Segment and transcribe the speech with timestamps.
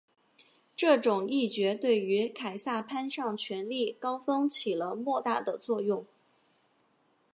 [0.75, 6.07] 这种议决对于凯撒攀上权力高峰起了莫大的作用。